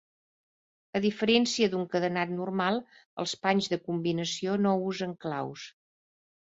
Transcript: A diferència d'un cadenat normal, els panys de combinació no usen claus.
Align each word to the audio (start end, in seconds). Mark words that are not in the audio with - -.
A 0.99 1.01
diferència 1.03 1.67
d'un 1.75 1.85
cadenat 1.91 2.33
normal, 2.39 2.81
els 3.25 3.37
panys 3.45 3.71
de 3.75 3.83
combinació 3.87 4.61
no 4.67 4.77
usen 4.93 5.19
claus. 5.27 5.73